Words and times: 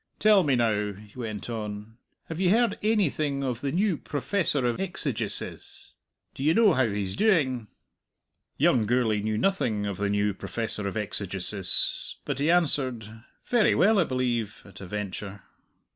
Tell 0.17 0.41
me 0.41 0.55
now," 0.55 0.93
he 0.93 1.13
went 1.15 1.47
on, 1.47 1.99
"have 2.25 2.39
ye 2.41 2.47
heard 2.49 2.75
ainything 2.81 3.43
of 3.43 3.61
the 3.61 3.71
new 3.71 3.97
Professor 3.97 4.65
of 4.65 4.79
Exegesis? 4.79 5.93
D'ye 6.33 6.53
know 6.53 6.73
how 6.73 6.87
he's 6.87 7.15
doing?" 7.15 7.67
Young 8.57 8.87
Gourlay 8.87 9.21
knew 9.21 9.37
nothing 9.37 9.85
of 9.85 9.97
the 9.97 10.09
new 10.09 10.33
Professor 10.33 10.87
of 10.87 10.97
Exegesis, 10.97 12.15
but 12.25 12.39
he 12.39 12.49
answered, 12.49 13.21
"Very 13.45 13.75
well, 13.75 13.99
I 13.99 14.03
believe," 14.05 14.63
at 14.65 14.81
a 14.81 14.87
venture. 14.87 15.43